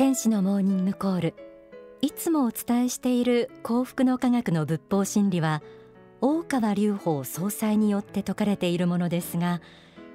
[0.00, 1.34] 天使のモーニングコール。
[2.00, 5.62] いつもお伝えしている幸福の科学の仏法真理は
[6.22, 9.60] 大川隆法総裁によって説かれているものですが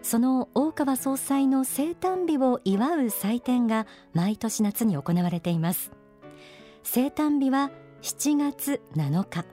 [0.01, 5.91] その大川総裁の生誕日を祝う祭典が毎年夏に行われています。
[6.81, 7.69] 生誕日は
[8.01, 9.45] 7月7日。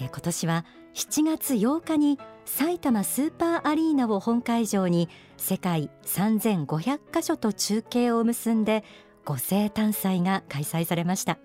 [0.00, 8.84] え今年は7月8日に埼玉スーパーアリーナを本会場に世界3500カ所と中継を結んで
[9.24, 11.38] ご生誕祭が開催されました。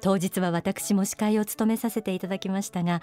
[0.00, 3.00] 当日は私も司会を務めさせていただきましたが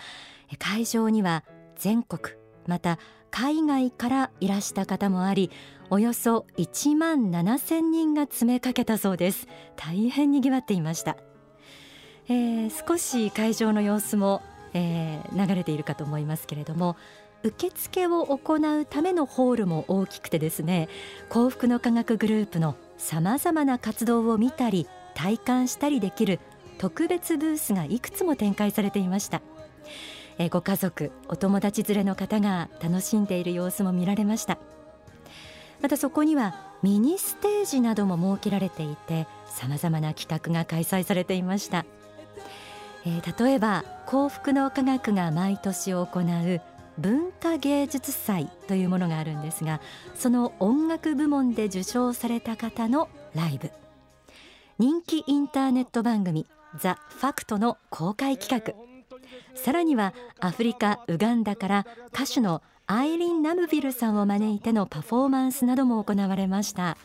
[0.60, 1.44] 会場には
[1.76, 2.36] 全国
[2.68, 3.00] また
[3.32, 5.50] 海外からいらした方もあり
[5.90, 9.48] およそ1万7千人が詰めかけたそうです。
[9.76, 11.18] 大変にぎわっていました、
[12.30, 14.42] えー、少し会場の様子も、
[14.74, 16.96] えー、流れているかと思いますけれども
[17.44, 20.88] 受付を行うためのホールも大きくてですね
[21.30, 26.40] 幸福の科学グループのさまざまな活動を見たり体感したりできる
[26.78, 29.42] 特別ブースがいくつも展開されていました。
[30.40, 34.58] えご家族お友達連れの方が楽しんでいる様子も見られました。
[35.84, 41.86] またそこにはミニステージなども設けられていてさまざまな企画が開催されていました、
[43.06, 46.62] えー、例えば幸福の科学が毎年行う
[46.98, 49.82] 文化芸術祭というものがあるんですが
[50.16, 53.72] その音楽部門で受賞された方のライブ。
[54.80, 56.48] 人気インターネット番組
[56.80, 58.74] 「ザ・ファクトの公開企画。
[59.56, 66.98] さらにはアフリカ・ウガンダから歌手のアイリン・ナムビルさんを招いてのパフォーマンスなども行われました、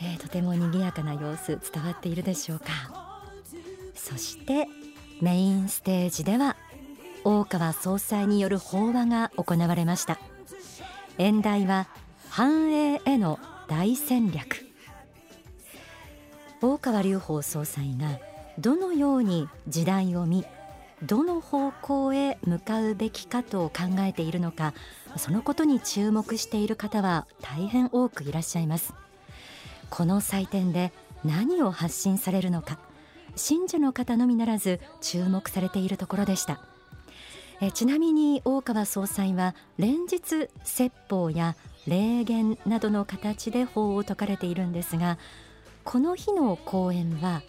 [0.00, 2.66] えー、とても賑やかな様子伝わっているでしょうか。
[3.94, 4.68] そして
[5.20, 6.56] メインステージでは
[7.28, 10.20] 大川総裁による法話が行われました。
[11.18, 11.88] 演題は
[12.30, 14.64] 繁栄への大戦略。
[16.62, 18.20] 大川隆法総裁が
[18.60, 20.46] どのように時代を見
[21.02, 24.72] どの方向へ向かうべきかと考えているのか
[25.16, 28.94] そのことに注目している方は大変多くいらっしゃいます。
[29.90, 30.92] この祭典で
[31.24, 32.78] 何を発信されるのか
[33.34, 36.75] 信者の方のみならず注目されているところでした。
[37.60, 41.56] えちなみに大川総裁は連日説法や
[41.86, 45.18] 霊言などの形で法を説かれているんですが
[45.84, 47.42] この日の講演は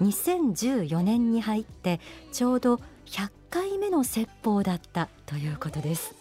[0.00, 2.00] 2014年に入って
[2.32, 6.14] ちょうど100回目の説法だったということです。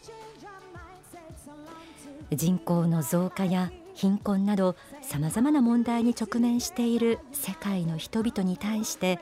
[2.32, 9.20] 人口の増加や貧困などさまざまな問題に直面している世界の人々に対して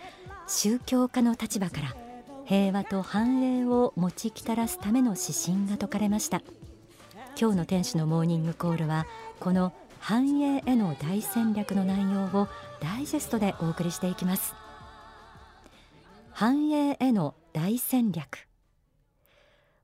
[0.48, 2.07] 宗教家の立場から
[2.48, 6.42] 平和と繁栄を持ちきたらすための指針が説かれました。
[7.38, 9.06] 今日の天使のモーニングコールは
[9.42, 12.48] この繁栄への大戦略の内容を
[12.80, 14.56] ダイジェストでお送りしていきます。
[16.32, 18.48] 繁栄への大戦略。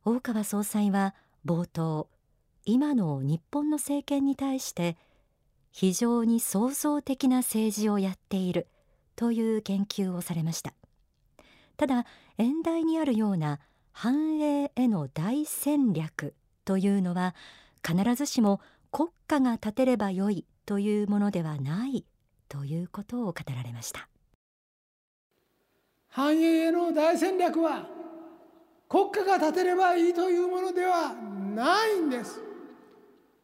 [0.06, 2.08] 大川総裁は冒頭
[2.64, 4.96] 今の日本の政権に対して
[5.74, 8.68] 非常に創造的な政治をやっている
[9.18, 10.74] という言及をされました。
[11.76, 12.06] ただ
[12.38, 13.60] 演題にあるような
[13.92, 16.36] 繁栄への大戦略
[16.66, 17.36] というのは
[17.86, 18.62] 必ずしも
[18.92, 22.06] 国家が立てればよいというものではない
[22.48, 24.08] ということを語られました。
[26.10, 27.88] 繁栄への大戦略は
[28.88, 32.40] 国家が立てればいいというものではないんです。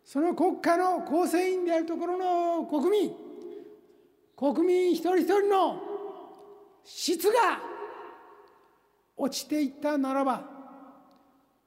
[0.03, 3.15] その国家の構成員であるところの国民。
[4.35, 5.81] 国民一人一人の
[6.83, 7.59] 質が
[9.19, 10.43] 落ちていったならば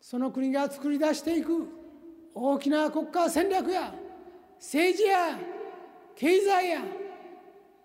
[0.01, 1.69] その国が作り出していく
[2.35, 3.93] 大きな国家戦略や
[4.59, 5.39] 政治や
[6.17, 6.81] 経済や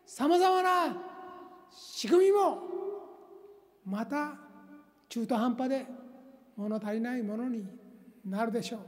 [0.05, 0.95] さまざまな
[1.69, 2.63] 仕組みも
[3.85, 4.35] また
[5.09, 5.85] 中途半端で
[6.55, 7.67] 物足りないものに
[8.25, 8.79] なるでしょう。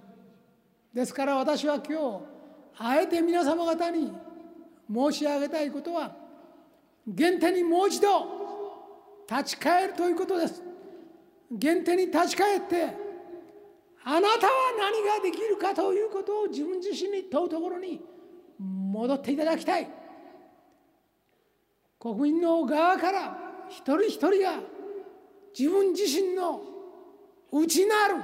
[0.96, 2.26] ですから私は今日
[2.78, 4.12] あえて皆様方に
[4.92, 6.16] 申し上げたいことは
[7.18, 8.40] 原点にもう一度
[9.30, 10.69] 立ち返るということです。
[11.52, 12.96] 原点に立ち返って
[14.04, 18.02] あなたは何ができるかということを自分自身に問うところに
[18.60, 19.90] 戻っていただきたい。
[22.00, 23.38] 国民の側から
[23.68, 24.60] 一人一人が
[25.58, 26.62] 自分自身の
[27.52, 28.16] 内なる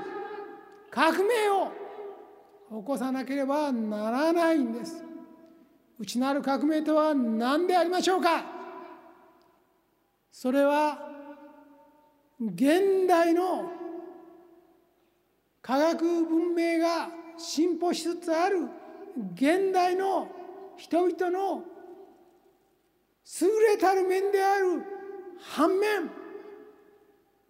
[0.90, 5.04] 革命を起こさなければならないんです。
[6.00, 8.46] 内なる革命とは何でありましょうか。
[10.32, 11.15] それは
[12.40, 13.72] 現代の
[15.62, 18.68] 科学文明が進歩しつつある
[19.34, 20.28] 現代の
[20.78, 21.64] 人々の
[23.42, 24.84] 優れたる面である
[25.40, 26.10] 反面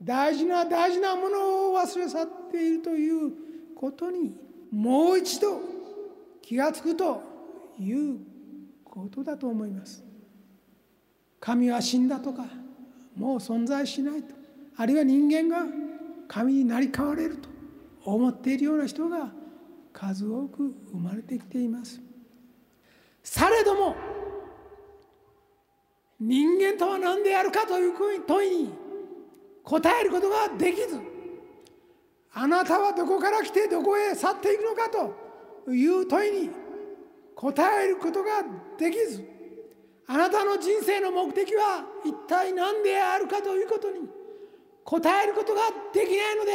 [0.02, 3.32] 大事な大事なものを忘れ去っているという
[3.76, 4.38] ことに
[4.72, 5.62] もう一度
[6.42, 7.22] 気が付くと
[7.80, 8.20] いう
[8.84, 10.04] ことだと思います。
[11.40, 12.46] 神は死んだとか
[13.16, 14.45] もう存在しないと
[14.78, 15.66] あるいは人間が
[16.28, 17.50] 神になり変われると
[18.04, 19.32] 思っているような人が
[19.94, 22.02] 数多く生まれてきています。
[23.24, 23.96] されども
[26.20, 27.94] 人間とは何であるかという
[28.26, 28.74] 問いに
[29.64, 31.00] 答えることができず
[32.34, 34.90] あなたはどこから来てどこへ去っていくのか
[35.66, 36.50] という問いに
[37.36, 38.44] 答えることが
[38.78, 39.24] できず
[40.08, 44.02] あなたの人生の目的は一体何であるかということに
[44.86, 45.62] 答えることが
[45.94, 46.52] できないので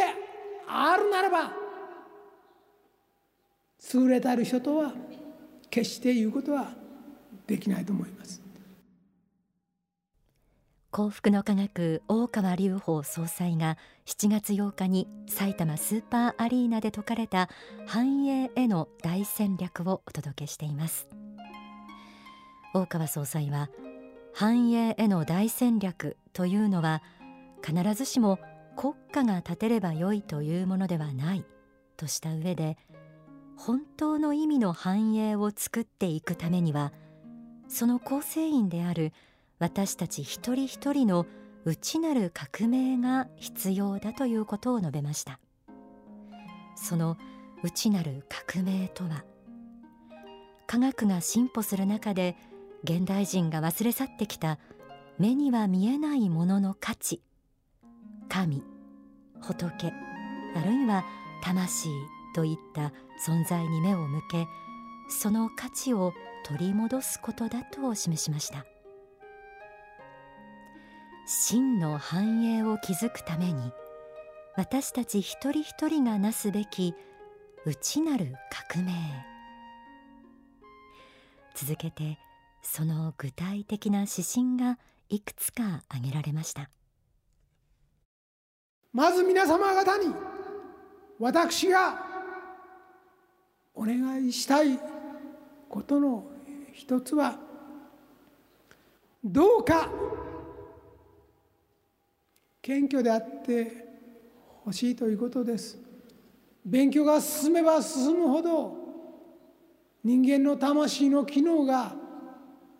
[0.68, 1.52] あるならば
[3.92, 4.92] 優れたる人とは
[5.68, 6.72] 決して言うことは
[7.46, 8.40] できないと思います。
[10.92, 17.48] 幸福の科学大川隆法総裁が7月8日に埼玉スーパーアリーナで説かれた
[17.86, 21.08] 繁栄への大戦略をお届けしています。
[22.74, 23.70] 大川総裁は
[24.32, 27.02] 繁栄への大戦略というのは
[27.64, 28.38] 必ずしも
[28.76, 31.44] 国家が立てればよいというものではない
[31.96, 32.78] とした上で
[33.56, 36.92] 本当の意味の繁栄を作っていくためには
[37.68, 39.12] その構成員である
[39.58, 41.26] 私たち一人一人の
[41.64, 45.38] 内なる革命が必要だということを述べました。
[46.74, 47.18] その
[47.62, 49.24] 内なる革命とは
[50.66, 52.36] 科学が進歩する中で
[52.84, 54.58] 現代人が忘れ去ってきた
[55.18, 57.20] 目には見えないものの価値
[58.30, 58.62] 神
[59.42, 59.92] 仏
[60.56, 61.04] あるいは
[61.42, 61.88] 魂
[62.34, 62.92] といった
[63.26, 64.46] 存在に目を向け
[65.08, 66.12] その価値を
[66.44, 68.64] 取り戻すことだと示しました。
[71.26, 73.72] 真の繁栄を築くために
[74.56, 76.94] 私たち一人一人がなすべき
[77.64, 78.34] 内なる
[78.70, 78.92] 革命。
[81.54, 82.18] 続けて
[82.62, 84.78] その具体的な指針が
[85.08, 86.70] いくつか挙げられました。
[88.92, 90.12] まず皆様方に
[91.18, 92.04] 私が
[93.74, 94.78] お願いしたい
[95.68, 96.24] ことの
[96.72, 97.38] 一つは
[99.22, 99.88] どうか
[102.62, 103.86] 謙虚であって
[104.64, 105.78] ほしいということです。
[106.64, 108.76] 勉強が進めば進むほど
[110.04, 111.92] 人間の魂の機能が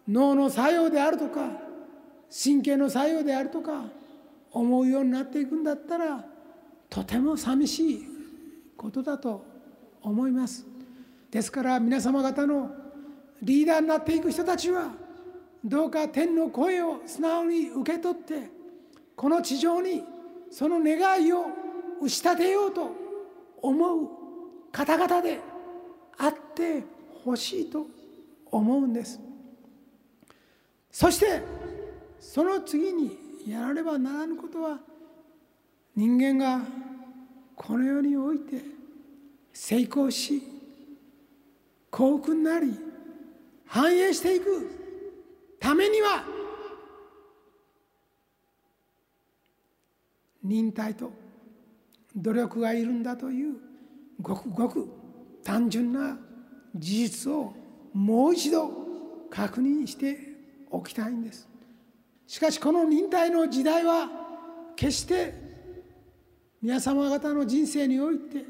[0.09, 1.51] 脳の作用であるとか
[2.31, 3.85] 神経の作用であるとか
[4.53, 6.25] 思うようになっていくんだったら
[6.89, 8.07] とても寂しい
[8.77, 9.45] ことだと
[10.03, 10.67] 思います。
[11.31, 12.71] ですから皆様方の
[13.43, 14.91] リーダーになっていく人たちは
[15.65, 18.51] どうか天の声を素直に受け取って
[19.15, 20.03] この地上に
[20.51, 21.45] その願いを
[22.01, 22.91] 打ち立てようと
[23.63, 24.09] 思う
[24.73, 25.41] 方々で
[26.19, 26.83] あって
[27.25, 27.87] ほしいと
[28.51, 29.21] 思うんです。
[30.91, 31.43] そして
[32.19, 34.79] その次にやらねばならぬことは
[35.97, 36.65] 人間が
[37.57, 38.63] この世において
[39.53, 40.43] 成功し
[41.91, 42.73] 幸福になり
[43.67, 44.71] 繁栄していく
[45.59, 46.25] ためには
[50.43, 51.13] 忍耐と
[52.17, 53.55] 努力がいるんだという
[54.21, 54.89] ごくごく
[55.45, 56.19] 単純な
[56.75, 57.53] 事実を
[57.93, 58.71] もう一度
[59.31, 60.19] 確認して
[60.71, 61.50] おきたいんです。
[62.31, 64.09] しかしこの忍耐の時代は
[64.77, 65.35] 決して
[66.63, 68.45] 皆様方の人生において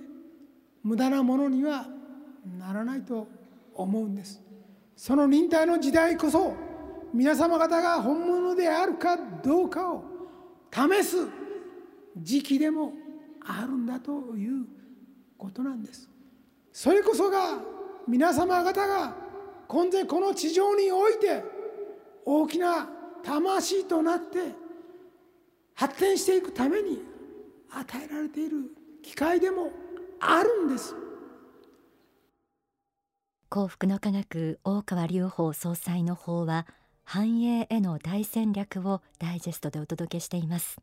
[0.82, 1.86] 無駄なものには
[2.58, 3.26] ならないと
[3.74, 4.42] 思うんです。
[4.94, 6.54] その忍耐の時代こそ
[7.14, 10.04] 皆様方が本物であるかどうかを
[10.70, 11.26] 試す
[12.18, 12.92] 時期でも
[13.46, 14.66] あるんだという
[15.38, 16.06] ことなんです。
[16.70, 17.58] それこそが
[18.06, 19.14] 皆様方が
[19.66, 21.42] 今世この地上において
[22.26, 24.38] 大きな魂となって
[25.74, 27.02] 発展していくために
[27.70, 28.58] 与えられている
[29.02, 29.70] 機会でも
[30.20, 30.94] あるんです。
[33.48, 36.66] 幸福の科学大川隆法総裁の法は
[37.04, 40.78] 繁栄への大戦略をダイジェストでお届けしています。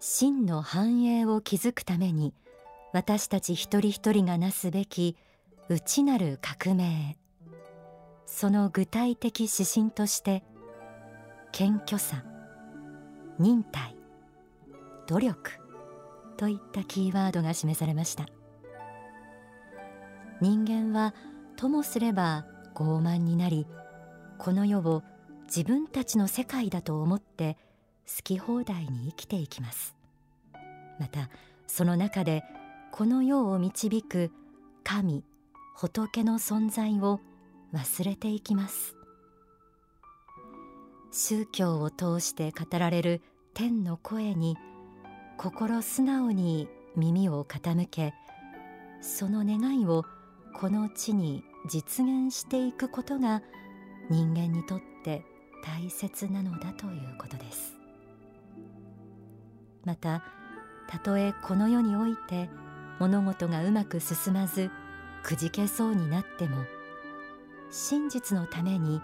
[0.00, 2.34] 真の繁栄を築くために
[2.92, 5.16] 私たち一人一人がなすべき
[5.68, 7.18] 内なる革命
[8.26, 10.42] その具体的指針として
[11.52, 12.24] 謙虚さ
[13.38, 13.96] 忍耐
[15.06, 15.50] 努力
[16.36, 18.26] といったキーワードが示されました。
[20.40, 21.14] 人間は
[21.56, 23.66] ともすれば傲慢になり
[24.38, 25.02] この世を
[25.44, 27.58] 自分たちの世界だと思って
[28.06, 29.94] 好き放題に生きていきます。
[30.98, 31.28] また
[31.66, 32.42] その中で
[32.92, 34.30] この世を導く
[34.82, 35.24] 神
[35.74, 37.20] 仏の存在を
[37.74, 38.96] 忘れていきます。
[41.12, 43.20] 宗教を通して語られる
[43.54, 44.56] 天の声に
[45.36, 48.14] 心素直に耳を傾け
[49.00, 50.04] その願いを
[50.54, 53.42] この地に実現していくことが
[54.08, 55.24] 人間にとって
[55.64, 57.76] 大切なのだということです。
[59.84, 60.22] また
[60.88, 62.48] たとえこの世において
[62.98, 64.70] 物事がうまく進まず
[65.22, 66.64] くじけそうになっても
[67.70, 69.00] 真実のために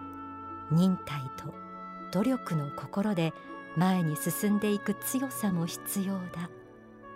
[0.70, 1.65] 忍耐と
[2.12, 3.32] 努力の心で
[3.76, 6.50] 前に進んでいく強さも必要だ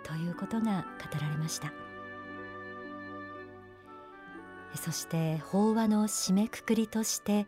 [0.03, 1.73] ということが語られました。
[4.75, 7.45] そして法話の締めくくりとして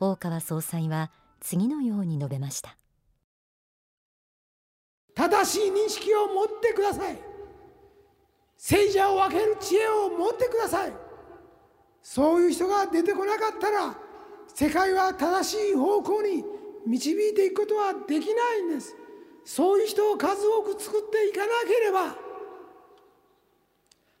[0.00, 2.76] 大川総裁は次のように述べました。
[5.14, 7.18] 正しい認識を持ってください。
[8.56, 10.92] 聖者を分ける知恵を持ってください。
[12.02, 13.94] そういう人が出てこなかったら
[14.54, 16.44] 世界は正しい方向に
[16.86, 18.94] 導いていくことはできないんです。
[19.44, 22.16] そういう人を数多く作っていかなければ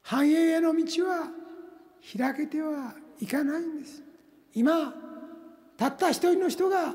[0.02, 1.28] 繁栄への道は
[2.16, 4.02] 開けてはいかないんです。
[4.54, 4.94] 今
[5.76, 6.94] たった一人の人が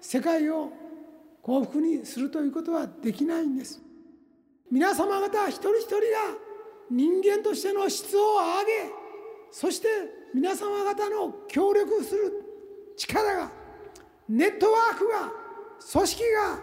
[0.00, 0.70] 世界を
[1.42, 3.80] 幸福にするということはできないんです。
[4.70, 6.02] 皆様方一人一人が
[6.90, 8.92] 人間としての質を上げ
[9.50, 9.88] そして
[10.34, 12.32] 皆様方の協力する
[12.96, 13.65] 力が
[14.28, 15.30] ネットワークが
[15.92, 16.58] 組織が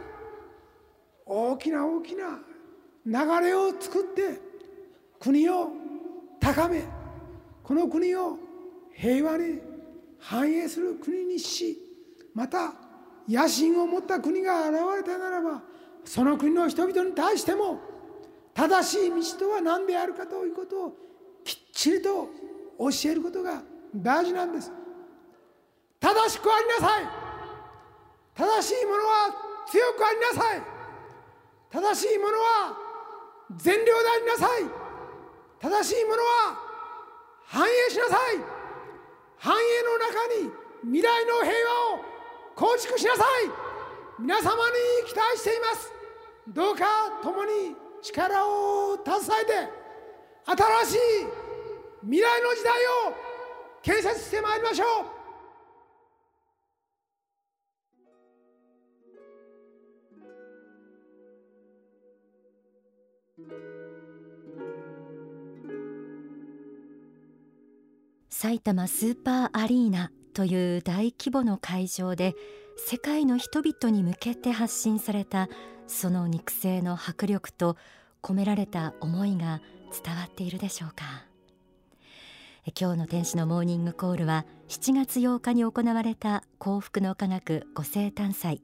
[1.25, 2.39] 大きな大きな
[3.05, 4.39] 流れを作って
[5.20, 5.70] 国を
[6.39, 6.84] 高め
[7.63, 8.38] この国を
[8.93, 9.60] 平和に
[10.20, 11.77] 繁栄する国にし
[12.34, 12.74] また
[13.27, 15.62] 野心を持った国が現れたならば
[16.03, 17.79] その国の人々に対しても
[18.53, 20.98] 正しい道とは何であるかということを
[21.43, 22.29] きっちりと
[22.77, 23.62] 教えることが
[23.96, 24.72] 大事なんです。
[26.00, 27.22] 正しくありなさい。
[28.35, 29.29] 正しいものは
[29.67, 30.61] 強くありなさい。
[31.69, 32.77] 正しいものは
[33.57, 34.63] 善良でありなさい。
[35.59, 36.59] 正しいものは
[37.45, 38.37] 繁栄しなさい。
[39.37, 40.51] 繁栄の中に
[40.83, 41.99] 未来の平和を
[42.55, 43.25] 構築しなさい。
[44.19, 44.53] 皆様に
[45.07, 45.91] 期待しています。
[46.47, 46.85] どうか
[47.21, 49.69] 共に力を携えて
[50.45, 50.97] 新しい
[52.03, 53.13] 未来の時代を
[53.81, 55.22] 建設してまいりましょう。
[68.43, 72.35] 埼玉スーパーアリーナという大規模の会場で
[72.75, 75.47] 世界の人々に向けて発信された
[75.88, 77.77] その肉声の迫力と
[78.21, 79.62] 込められた思いが
[80.03, 81.25] 伝わっているでしょうか。
[82.77, 88.62] 今日の天使のモーニングコールは7月8日に行われた幸福の科学ご生誕祭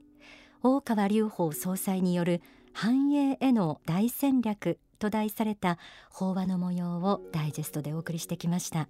[0.61, 2.41] 大川隆法総裁による
[2.73, 5.77] 繁栄への大戦略と題された
[6.11, 8.89] 法話の模様をダイジェストでお送りしてきました。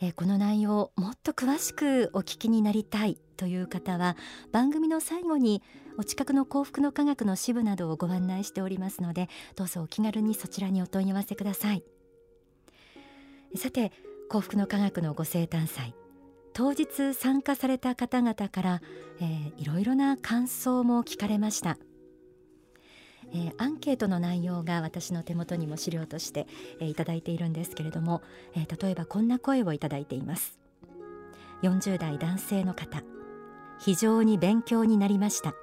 [0.00, 4.16] えこの内容をもっと詳しくお聞きになりたいという方は
[4.52, 5.62] 番組の最後に
[5.96, 11.84] お近くの幸福の科学の支部などをご案内しておりますのでどうぞお気軽にそちらにお問い合わせください。
[13.56, 13.92] さて
[14.28, 15.94] 幸福の科学のご生誕祭。
[16.54, 18.82] 当日参加された方々から、
[19.20, 21.78] えー、いろいろな感想も聞かれました。
[23.34, 26.46] えー、アンケートの内容が私の手元にも資料として、
[26.80, 28.22] えー、いただいているんですけれども、
[28.54, 30.58] えー、例えばこんな声をいただいています。
[31.62, 33.02] 40代男性の方。
[33.80, 35.54] 非常に勉強になりました。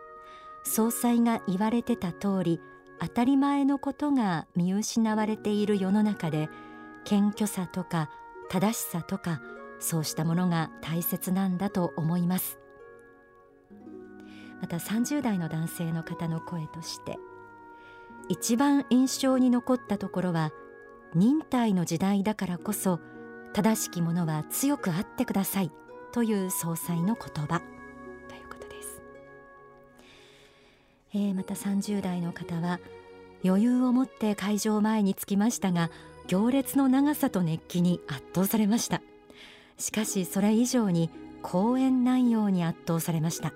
[0.63, 2.60] 総裁が言われてた通り
[3.00, 6.50] 当たり前のことが見失われている世の中で
[7.04, 8.12] 謙虚さとか
[8.50, 9.42] 正しさとか
[9.80, 12.60] そうしたものが大切なんだと思います。
[14.62, 17.18] また30代の男性の方の声として
[18.30, 20.51] 一番印象に残ったところは
[21.13, 23.00] 忍耐の時代だからこそ
[23.54, 25.72] 正しきものは強くあってください
[26.13, 27.60] という総裁の言葉。
[28.30, 29.01] ということです、
[31.13, 32.80] えー、また30代の方は
[33.44, 35.90] 余裕を持って会場前に着きましたが
[36.28, 39.01] 行列の長さと熱気に圧倒されました。
[39.78, 41.10] しかしそれ以上に
[41.42, 43.51] 講演内容に圧倒されました。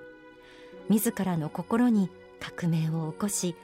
[0.90, 3.56] 自らの心に革命を起こし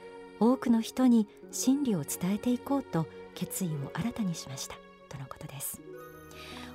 [0.42, 4.76] 多くの人に真理を伝えていこうと決意を新たにしました。
[5.08, 5.80] とのことです。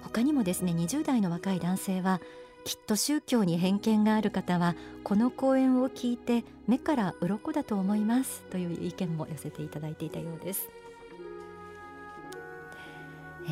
[0.01, 2.21] 他にもですね20代の若い男性は
[2.63, 10.69] きっと宗教に偏見がある方はこの講演を聞いて目から鱗だと思いますという意見も寄せていただいていたようです。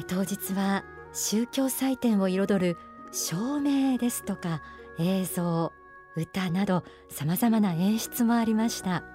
[0.08, 2.78] 当日は宗教祭典を彩る
[3.14, 4.62] 照明ですとか
[5.00, 5.72] 映像
[6.18, 9.15] 歌などさまざまな演出もありました。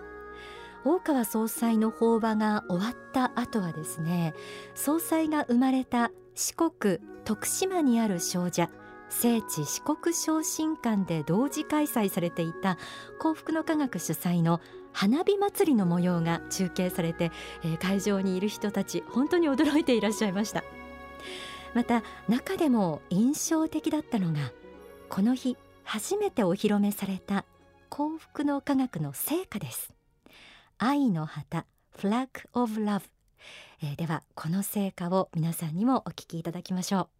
[0.84, 4.34] 大川総裁の法話が終わった後はですね
[4.74, 8.68] 総裁が生まれた四国徳島にある少女
[9.10, 12.78] 聖地四国昇進館で同時開催されていた
[13.18, 14.60] 幸福の科学主催の
[14.92, 17.30] 花火祭りの模様が中継されて、
[17.64, 20.64] えー、会場にいる人たち本当に驚いていらっしゃいました。
[21.74, 24.52] また中でも印象的だったのが
[25.08, 27.44] この日初めてお披露目された
[27.88, 29.99] 幸福の科学の成果です。
[30.82, 33.02] 愛の旗 Flag of Love、
[33.82, 37.19] えー、ではこの成果を皆さんにもお聞きいただきましょう。